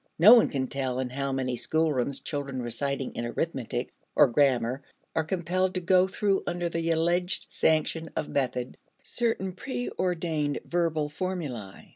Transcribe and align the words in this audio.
No 0.17 0.33
one 0.33 0.49
can 0.49 0.65
tell 0.65 0.97
in 0.97 1.11
how 1.11 1.31
many 1.31 1.55
schoolrooms 1.55 2.19
children 2.19 2.59
reciting 2.59 3.13
in 3.13 3.23
arithmetic 3.23 3.93
or 4.15 4.25
grammar 4.25 4.81
are 5.15 5.23
compelled 5.23 5.75
to 5.75 5.79
go 5.79 6.07
through, 6.07 6.41
under 6.47 6.67
the 6.69 6.89
alleged 6.89 7.51
sanction 7.51 8.09
of 8.15 8.27
method, 8.27 8.77
certain 9.03 9.51
preordained 9.53 10.59
verbal 10.65 11.07
formulae. 11.07 11.89